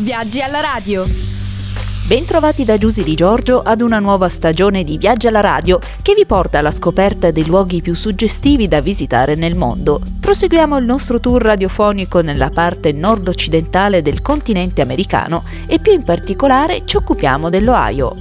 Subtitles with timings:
[0.00, 1.04] Viaggi alla radio.
[2.08, 6.26] Bentrovati da Giusy Di Giorgio ad una nuova stagione di Viaggi alla radio che vi
[6.26, 10.00] porta alla scoperta dei luoghi più suggestivi da visitare nel mondo.
[10.20, 16.82] Proseguiamo il nostro tour radiofonico nella parte nord-occidentale del continente americano e più in particolare
[16.84, 18.16] ci occupiamo dell'Ohio.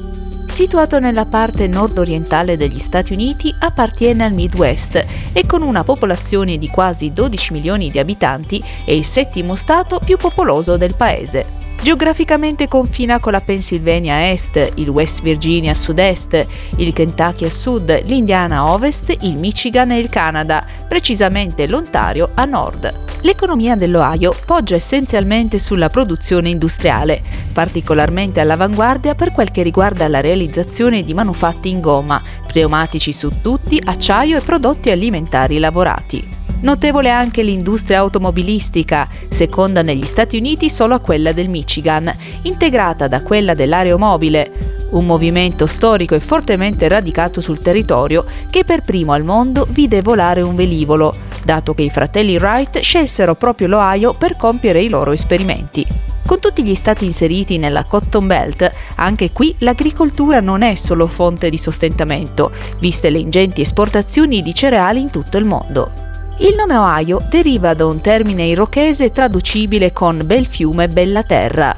[0.45, 5.03] Situato nella parte nord-orientale degli Stati Uniti, appartiene al Midwest
[5.33, 10.17] e con una popolazione di quasi 12 milioni di abitanti è il settimo stato più
[10.17, 11.62] popoloso del paese.
[11.83, 16.47] Geograficamente confina con la Pennsylvania a est, il West Virginia a sud-est,
[16.77, 22.45] il Kentucky a sud, l'Indiana a ovest, il Michigan e il Canada, precisamente l'Ontario a
[22.45, 23.17] nord.
[23.23, 27.21] L'economia dell'Ohio poggia essenzialmente sulla produzione industriale,
[27.53, 33.77] particolarmente all'avanguardia per quel che riguarda la realizzazione di manufatti in gomma, pneumatici su tutti,
[33.83, 36.32] acciaio e prodotti alimentari lavorati.
[36.63, 42.09] Notevole anche l'industria automobilistica, seconda negli Stati Uniti solo a quella del Michigan,
[42.43, 44.51] integrata da quella dell'aeromobile,
[44.91, 50.39] un movimento storico e fortemente radicato sul territorio che per primo al mondo vide volare
[50.39, 55.85] un velivolo, dato che i fratelli Wright scelsero proprio l'Ohio per compiere i loro esperimenti.
[56.25, 61.49] Con tutti gli stati inseriti nella Cotton Belt, anche qui l'agricoltura non è solo fonte
[61.49, 66.11] di sostentamento, viste le ingenti esportazioni di cereali in tutto il mondo.
[66.37, 71.75] Il nome Ohio deriva da un termine irochese traducibile con bel fiume, bella terra,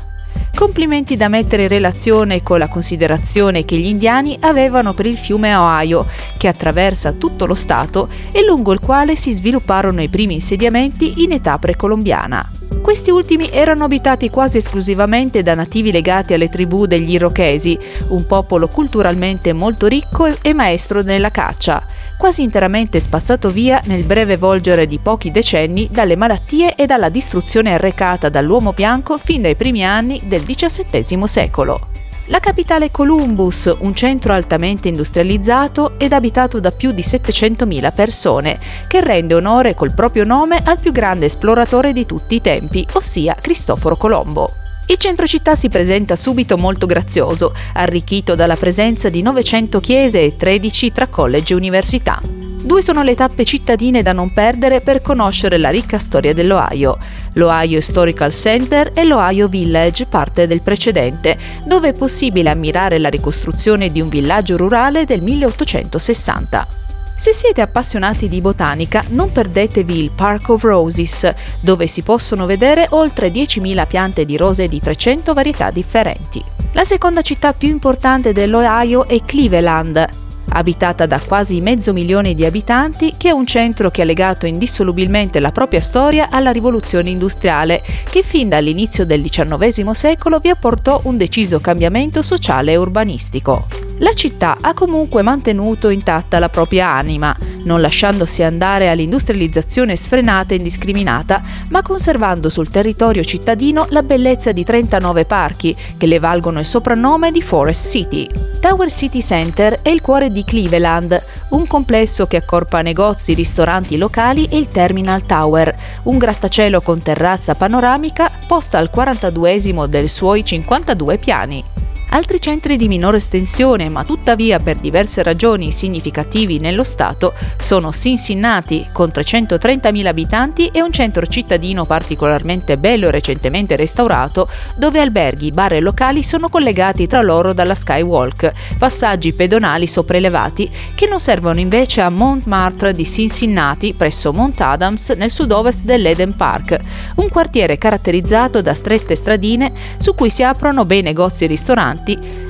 [0.56, 5.54] Complimenti da mettere in relazione con la considerazione che gli indiani avevano per il fiume
[5.54, 11.24] Ohio, che attraversa tutto lo stato e lungo il quale si svilupparono i primi insediamenti
[11.24, 12.50] in età precolombiana.
[12.82, 17.78] Questi ultimi erano abitati quasi esclusivamente da nativi legati alle tribù degli Irochesi,
[18.10, 21.84] un popolo culturalmente molto ricco e maestro nella caccia
[22.18, 27.74] quasi interamente spazzato via nel breve volgere di pochi decenni dalle malattie e dalla distruzione
[27.74, 31.88] arrecata dall'uomo bianco fin dai primi anni del XVII secolo.
[32.30, 39.00] La capitale Columbus, un centro altamente industrializzato ed abitato da più di 700.000 persone, che
[39.02, 43.96] rende onore col proprio nome al più grande esploratore di tutti i tempi, ossia Cristoforo
[43.96, 44.54] Colombo.
[44.88, 50.36] Il centro città si presenta subito molto grazioso, arricchito dalla presenza di 900 chiese e
[50.38, 52.22] 13 tra college e università.
[52.22, 56.98] Due sono le tappe cittadine da non perdere per conoscere la ricca storia dell'Ohio.
[57.34, 61.36] L'Ohio Historical Center e l'Ohio Village, parte del precedente,
[61.66, 66.85] dove è possibile ammirare la ricostruzione di un villaggio rurale del 1860.
[67.26, 72.86] Se siete appassionati di botanica, non perdetevi il Park of Roses, dove si possono vedere
[72.92, 76.44] oltre 10.000 piante di rose di 300 varietà differenti.
[76.74, 80.08] La seconda città più importante dell'Ohio è Cleveland,
[80.50, 85.40] abitata da quasi mezzo milione di abitanti, che è un centro che ha legato indissolubilmente
[85.40, 91.18] la propria storia alla rivoluzione industriale, che fin dall'inizio del XIX secolo vi apportò un
[91.18, 93.85] deciso cambiamento sociale e urbanistico.
[94.00, 97.34] La città ha comunque mantenuto intatta la propria anima,
[97.64, 104.66] non lasciandosi andare all'industrializzazione sfrenata e indiscriminata, ma conservando sul territorio cittadino la bellezza di
[104.66, 108.28] 39 parchi che le valgono il soprannome di Forest City.
[108.60, 111.18] Tower City Center è il cuore di Cleveland,
[111.52, 115.74] un complesso che accorpa negozi, ristoranti locali e il Terminal Tower,
[116.04, 121.75] un grattacielo con terrazza panoramica posta al 42esimo dei suoi 52 piani.
[122.16, 128.88] Altri centri di minore estensione, ma tuttavia per diverse ragioni significativi nello Stato, sono Cincinnati,
[128.94, 134.48] con 330.000 abitanti, e un centro cittadino particolarmente bello e recentemente restaurato,
[134.78, 141.08] dove alberghi, bar e locali sono collegati tra loro dalla Skywalk, passaggi pedonali sopraelevati che
[141.08, 146.80] non servono invece a Montmartre di Cincinnati, presso Mont Adams, nel sud-ovest dell'Eden Park,
[147.16, 152.04] un quartiere caratterizzato da strette stradine su cui si aprono bei negozi e ristoranti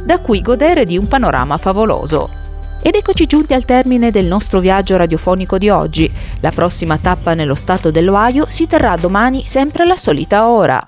[0.04, 2.44] da cui godere di un panorama favoloso.
[2.82, 6.12] Ed eccoci giunti al termine del nostro viaggio radiofonico di oggi.
[6.42, 10.84] La prossima tappa nello stato dell'Ohio si terrà domani sempre alla solita ora.